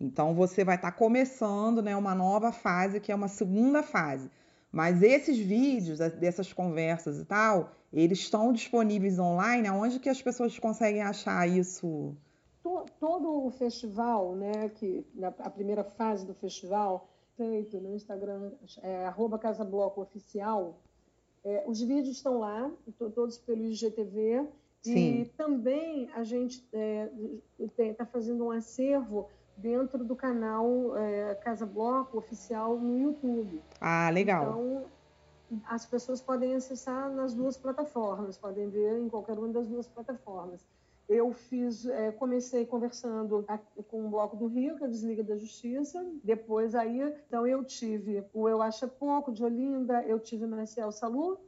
[0.00, 4.28] Então, você vai estar tá começando né, uma nova fase, que é uma segunda fase.
[4.74, 9.68] Mas esses vídeos dessas conversas e tal, eles estão disponíveis online?
[9.68, 12.16] Aonde que as pessoas conseguem achar isso?
[12.98, 15.06] Todo o festival, né, que
[15.38, 18.50] a primeira fase do festival, feito no Instagram,
[18.82, 20.80] é, arroba Casa Bloco Oficial,
[21.44, 22.68] é, os vídeos estão lá,
[23.14, 24.44] todos pelo IGTV,
[24.82, 25.20] Sim.
[25.20, 26.66] e também a gente
[27.60, 33.62] está é, tá fazendo um acervo dentro do canal é, Casa Bloco Oficial no YouTube.
[33.80, 34.42] Ah, legal.
[34.42, 34.84] Então,
[35.66, 40.64] as pessoas podem acessar nas duas plataformas, podem ver em qualquer uma das duas plataformas.
[41.06, 43.44] Eu fiz, é, comecei conversando
[43.88, 46.02] com o Bloco do Rio, que é a Desliga da Justiça.
[46.24, 51.38] Depois aí, então eu tive o Eu Acho Pouco, de Olinda, eu tive Marcel Salu,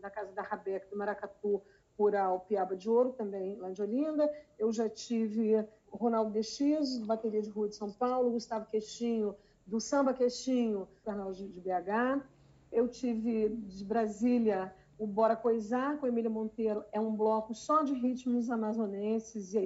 [0.00, 1.60] da Casa da Rabeca, do Maracatu,
[2.00, 4.32] Rural Piaba de Ouro, também lá de Olinda.
[4.58, 9.36] Eu já tive Ronaldo DX, Bateria de Rua de São Paulo, Gustavo Queixinho,
[9.66, 12.24] do Samba Queixinho, canal de BH.
[12.72, 17.94] Eu tive de Brasília o Bora Coisar, com Emília Monteiro, é um bloco só de
[17.94, 19.58] ritmos amazonenses e,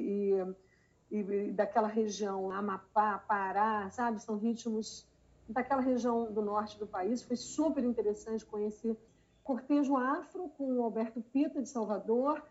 [1.10, 4.22] e, e, daquela região, Amapá, Pará, sabe?
[4.22, 5.08] São ritmos
[5.48, 7.22] daquela região do norte do país.
[7.22, 8.96] Foi super interessante conhecer
[9.44, 12.42] Cortejo Afro com o Alberto Pita, de Salvador,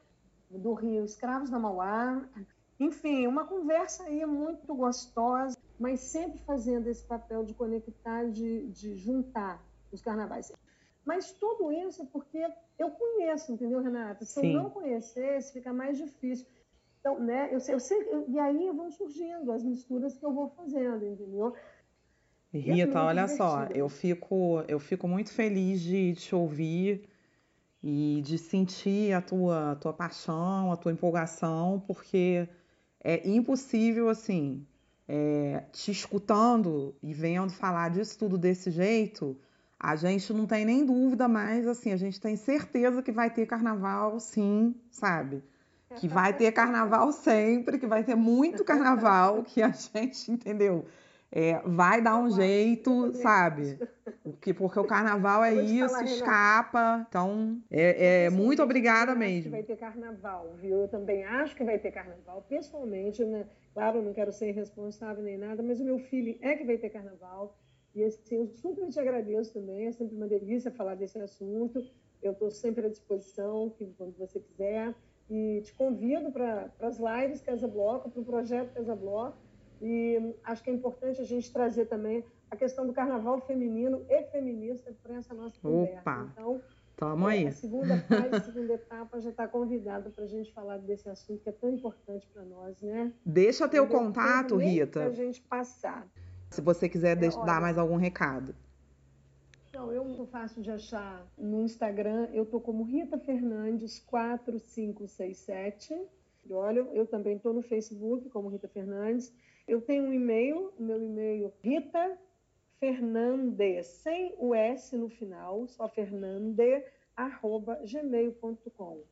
[0.49, 2.23] do Rio Escravos da Mauá.
[2.79, 8.95] Enfim, uma conversa aí muito gostosa, mas sempre fazendo esse papel de conectar, de, de
[8.95, 9.59] juntar
[9.91, 10.51] os carnavais.
[11.03, 14.23] Mas tudo isso é porque eu conheço, entendeu, Renata?
[14.23, 14.53] Se Sim.
[14.53, 16.45] eu não conhecesse, fica mais difícil.
[16.99, 20.49] Então, né, eu sei, eu sei, e aí vão surgindo as misturas que eu vou
[20.49, 21.53] fazendo, entendeu?
[22.59, 27.09] Rita, é olha só, eu fico, eu fico muito feliz de te ouvir
[27.81, 32.47] e de sentir a tua, a tua paixão, a tua empolgação, porque
[33.03, 34.65] é impossível, assim,
[35.07, 39.37] é, te escutando e vendo falar disso tudo desse jeito,
[39.79, 43.45] a gente não tem nem dúvida, mas assim, a gente tem certeza que vai ter
[43.45, 45.43] carnaval, sim, sabe?
[45.95, 50.85] Que vai ter carnaval sempre, que vai ter muito carnaval, que a gente, entendeu?
[51.35, 53.79] É, vai dar um jeito, sabe?
[54.21, 57.07] Porque, porque o carnaval é isso, escapa.
[57.09, 59.49] Então, é, é muito obrigada mesmo.
[59.49, 60.81] vai ter carnaval, viu?
[60.81, 63.47] Eu também acho que vai ter carnaval, pessoalmente, né?
[63.73, 66.77] Claro, eu não quero ser irresponsável nem nada, mas o meu filho é que vai
[66.77, 67.57] ter carnaval.
[67.95, 71.83] E assim, eu super te agradeço também, é sempre uma delícia falar desse assunto.
[72.21, 74.93] Eu estou sempre à disposição, quando você quiser.
[75.27, 79.37] E te convido para as lives Casa Bloco, para o projeto Casa Bloco.
[79.85, 84.23] E acho que é importante a gente trazer também a questão do carnaval feminino e
[84.27, 85.99] feminista para essa nossa conversa.
[85.99, 86.29] Opa!
[86.31, 86.61] Então,
[86.95, 87.43] Tamo aí.
[87.43, 91.09] É, a segunda fase, a segunda etapa já está convidada para a gente falar desse
[91.09, 93.11] assunto que é tão importante para nós, né?
[93.25, 95.01] Deixa teu contato, Rita.
[95.01, 96.07] Para a gente passar.
[96.49, 98.55] Se você quiser é, dar mais algum recado.
[99.73, 102.29] Não, eu sou fácil de achar no Instagram.
[102.31, 105.99] Eu tô como Rita Fernandes 4567.
[106.49, 109.33] Olha, eu também estou no Facebook como Rita Fernandes.
[109.67, 112.17] Eu tenho um e-mail, meu e-mail Rita
[112.79, 116.83] Fernandes, sem o S no final, só fernande,
[117.15, 119.03] arroba gmail.com.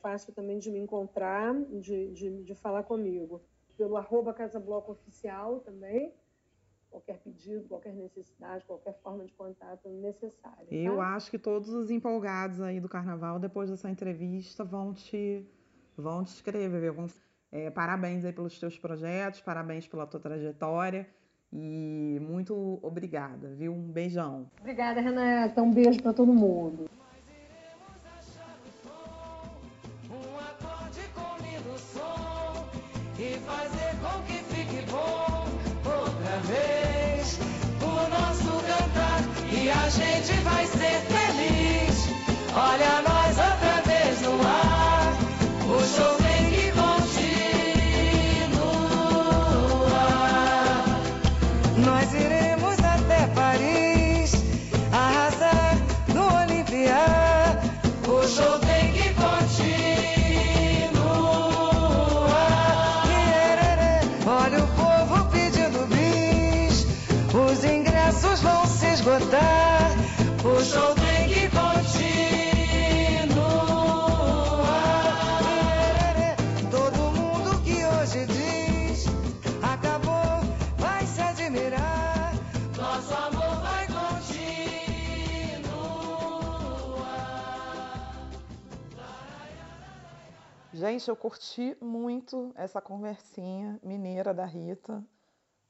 [0.00, 3.40] Fácil também de me encontrar, de, de, de falar comigo.
[3.78, 6.12] pelo arroba Casa Bloco Oficial também.
[6.90, 10.66] Qualquer pedido, qualquer necessidade, qualquer forma de contato necessária.
[10.66, 10.74] Tá?
[10.74, 15.48] Eu acho que todos os empolgados aí do carnaval, depois dessa entrevista, vão te,
[15.96, 16.92] vão te escrever.
[16.92, 17.06] Vão,
[17.54, 21.06] é, parabéns aí pelos teus projetos, parabéns pela tua trajetória.
[21.52, 23.72] E muito obrigada, viu?
[23.72, 24.50] Um beijão.
[24.60, 25.62] Obrigada, Renata.
[25.62, 26.90] Um beijo para todo mundo.
[33.16, 35.46] e fazer com que fique bom
[35.86, 37.38] outra vez
[37.80, 39.20] o nosso cantar
[39.52, 42.08] e a gente vai ser feliz.
[42.52, 43.13] Olha nós outra
[69.04, 69.90] esgotar.
[70.44, 71.84] O show tem que continuar.
[76.70, 79.04] Todo mundo que hoje diz
[79.62, 80.40] acabou,
[80.78, 82.32] vai se admirar.
[82.76, 84.14] Nosso amor vai continuar.
[90.72, 95.04] Gente, eu curti muito essa conversinha mineira da Rita,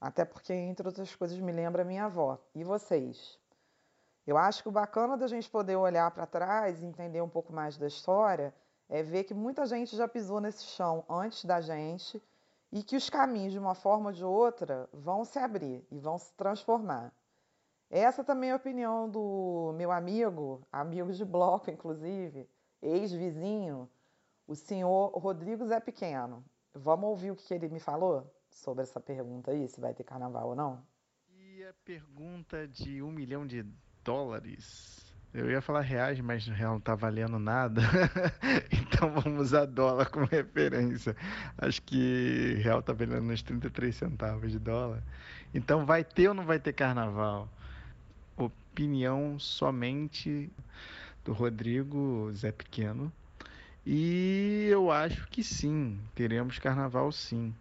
[0.05, 2.39] até porque, entre outras coisas, me lembra minha avó.
[2.55, 3.39] E vocês?
[4.27, 7.55] Eu acho que o bacana da gente poder olhar para trás e entender um pouco
[7.55, 8.55] mais da história
[8.87, 12.23] é ver que muita gente já pisou nesse chão antes da gente
[12.71, 16.19] e que os caminhos, de uma forma ou de outra, vão se abrir e vão
[16.19, 17.11] se transformar.
[17.89, 22.47] Essa também é a opinião do meu amigo, amigo de bloco, inclusive,
[22.83, 23.89] ex-vizinho,
[24.47, 26.45] o senhor Rodrigo Zé Pequeno.
[26.75, 30.49] Vamos ouvir o que ele me falou sobre essa pergunta aí, se vai ter carnaval
[30.49, 30.83] ou não?
[31.37, 33.67] E a pergunta de um milhão de
[34.03, 35.05] dólares.
[35.33, 37.83] Eu ia falar reais, mas no real não tá valendo nada.
[38.71, 41.17] então vamos usar dólar como referência.
[41.59, 45.03] Acho que real tá valendo uns 33 centavos de dólar.
[45.53, 47.49] Então vai ter ou não vai ter carnaval?
[48.37, 50.49] Opinião somente
[51.25, 53.13] do Rodrigo Zé Pequeno.
[53.85, 57.53] E eu acho que sim, teremos carnaval sim.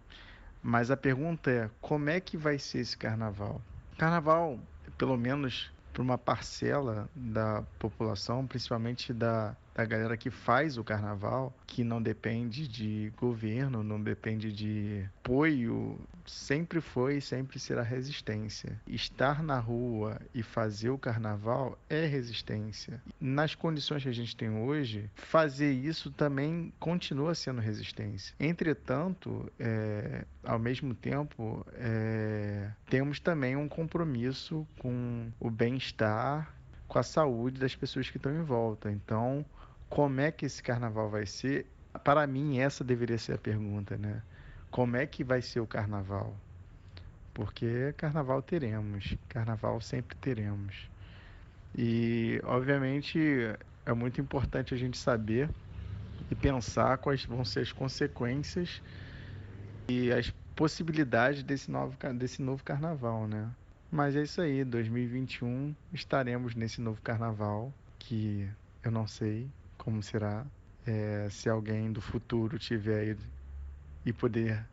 [0.63, 3.61] Mas a pergunta é: como é que vai ser esse carnaval?
[3.97, 4.57] Carnaval,
[4.97, 11.53] pelo menos para uma parcela da população, principalmente da, da galera que faz o carnaval,
[11.67, 18.79] que não depende de governo, não depende de apoio, sempre foi e sempre será resistência.
[18.87, 23.01] Estar na rua e fazer o carnaval é resistência.
[23.19, 28.35] Nas condições que a gente tem hoje, fazer isso também continua sendo resistência.
[28.39, 36.53] Entretanto, é, ao mesmo tempo, é, temos também um compromisso com o bem-estar,
[36.87, 38.91] com a saúde das pessoas que estão em volta.
[38.91, 39.43] Então,
[39.89, 41.65] como é que esse carnaval vai ser?
[42.03, 44.21] Para mim, essa deveria ser a pergunta, né?
[44.69, 46.35] Como é que vai ser o carnaval?
[47.33, 50.87] Porque carnaval teremos, carnaval sempre teremos.
[51.75, 53.19] E, obviamente,
[53.87, 55.49] é muito importante a gente saber
[56.29, 58.83] e pensar quais vão ser as consequências
[59.87, 63.51] e as possibilidades desse novo, desse novo carnaval, né?
[63.91, 68.49] Mas é isso aí, 2021 estaremos nesse novo carnaval que
[68.83, 70.45] eu não sei como será.
[70.85, 73.17] É, se alguém do futuro tiver aí
[74.05, 74.67] e poder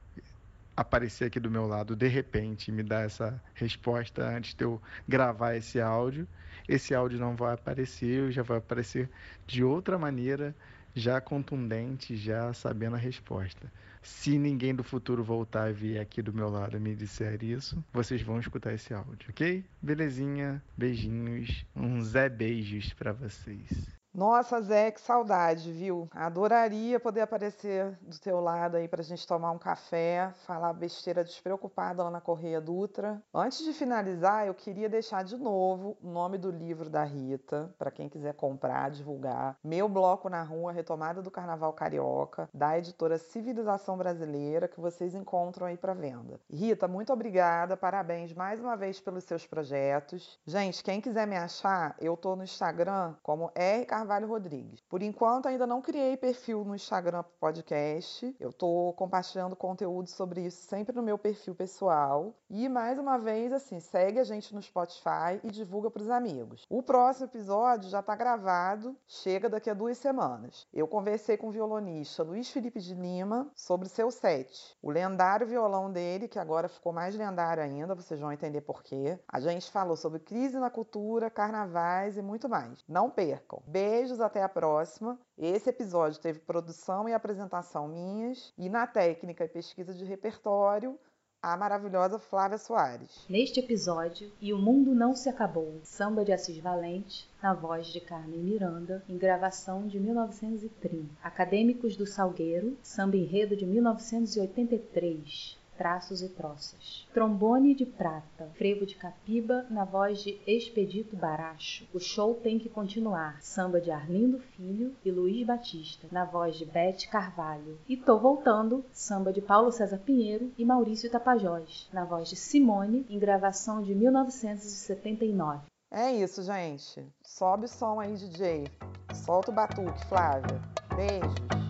[0.76, 4.80] aparecer aqui do meu lado de repente e me dar essa resposta antes de eu
[5.06, 6.26] gravar esse áudio,
[6.66, 9.10] esse áudio não vai aparecer, já vai aparecer
[9.46, 10.56] de outra maneira,
[10.94, 13.70] já contundente, já sabendo a resposta.
[14.02, 17.84] Se ninguém do futuro voltar e vier aqui do meu lado e me disser isso,
[17.92, 19.64] vocês vão escutar esse áudio, ok?
[19.80, 23.99] Belezinha, beijinhos, uns Zé beijos pra vocês.
[24.12, 26.08] Nossa, Zé, que saudade, viu?
[26.10, 32.02] Adoraria poder aparecer do teu lado aí pra gente tomar um café, falar besteira despreocupada
[32.02, 33.22] lá na Correia Dutra.
[33.32, 37.90] Antes de finalizar, eu queria deixar de novo o nome do livro da Rita, pra
[37.92, 39.56] quem quiser comprar, divulgar.
[39.62, 45.68] Meu Bloco na Rua, Retomada do Carnaval Carioca, da editora Civilização Brasileira, que vocês encontram
[45.68, 46.40] aí pra venda.
[46.50, 50.36] Rita, muito obrigada, parabéns mais uma vez pelos seus projetos.
[50.44, 53.86] Gente, quem quiser me achar, eu tô no Instagram como R.
[54.00, 54.80] Carvalho Rodrigues.
[54.88, 58.34] Por enquanto, ainda não criei perfil no Instagram podcast.
[58.40, 62.34] Eu estou compartilhando conteúdo sobre isso sempre no meu perfil pessoal.
[62.48, 66.64] E mais uma vez, assim, segue a gente no Spotify e divulga para os amigos.
[66.70, 70.66] O próximo episódio já está gravado, chega daqui a duas semanas.
[70.72, 75.92] Eu conversei com o violonista Luiz Felipe de Lima sobre seu set, o lendário violão
[75.92, 79.18] dele, que agora ficou mais lendário ainda, vocês vão entender por quê.
[79.28, 82.82] A gente falou sobre crise na cultura, carnavais e muito mais.
[82.88, 83.62] Não percam.
[83.90, 85.18] Beijos, até a próxima.
[85.36, 90.96] Esse episódio teve produção e apresentação minhas e na técnica e pesquisa de repertório
[91.42, 93.26] a maravilhosa Flávia Soares.
[93.28, 98.00] Neste episódio, E o Mundo Não Se Acabou, samba de Assis Valente, na voz de
[98.00, 101.08] Carmen Miranda, em gravação de 1930.
[101.20, 107.08] Acadêmicos do Salgueiro, samba enredo de 1983 traços e troças.
[107.14, 111.88] Trombone de prata, frevo de capiba na voz de Expedito Baracho.
[111.94, 113.40] O show tem que continuar.
[113.40, 117.78] Samba de Arlindo Filho e Luiz Batista, na voz de Bete Carvalho.
[117.88, 123.06] E Tô Voltando, samba de Paulo César Pinheiro e Maurício Tapajós, na voz de Simone,
[123.08, 125.62] em gravação de 1979.
[125.90, 127.06] É isso, gente.
[127.22, 128.66] Sobe o som aí, DJ.
[129.14, 130.60] Solta o batuque, Flávia.
[130.94, 131.69] Beijos.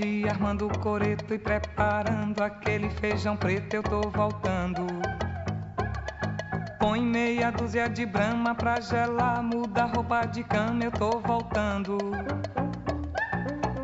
[0.00, 4.86] Ir armando o coreto e preparando aquele feijão preto, eu tô voltando.
[6.78, 11.98] Põe meia dúzia de brama pra gelar, muda roupa de cama, eu tô voltando.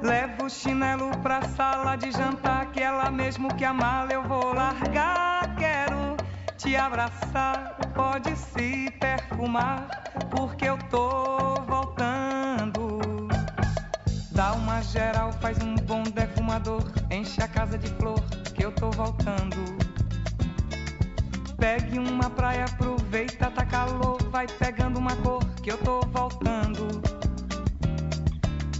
[0.01, 4.55] Levo o chinelo pra sala de jantar, que ela mesmo que a mala eu vou
[4.55, 5.57] largar.
[5.57, 6.17] Quero
[6.57, 9.89] te abraçar, pode se perfumar,
[10.31, 12.44] porque eu tô voltando.
[14.35, 16.83] Dá uma geral, faz um bom defumador.
[17.09, 18.21] Enche a casa de flor,
[18.55, 19.57] que eu tô voltando.
[21.57, 24.21] Pegue uma praia, aproveita, tá calor.
[24.31, 27.01] Vai pegando uma cor, que eu tô voltando.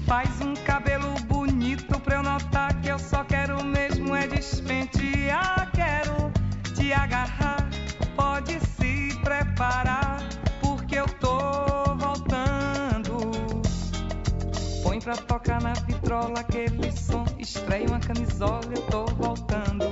[0.07, 5.71] Faz um cabelo bonito pra eu notar que eu só quero mesmo é despentear.
[5.73, 6.33] Quero
[6.75, 7.65] te agarrar,
[8.17, 10.19] pode se preparar,
[15.05, 17.27] pra tocar na vitrola aquele som.
[17.39, 19.85] Estreia uma camisola, eu tô voltando.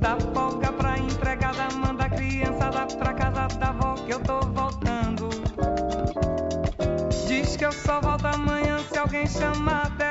[0.00, 5.28] Dá folga pra empregada, manda a criançada pra casa da avó que eu tô voltando.
[7.28, 10.10] Diz que eu só volto amanhã se alguém chamar dela.